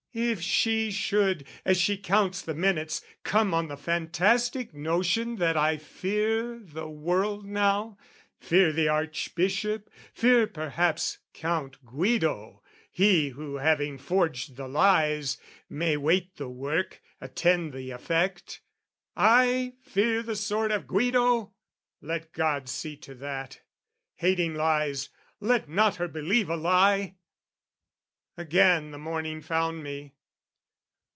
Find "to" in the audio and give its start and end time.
22.97-23.15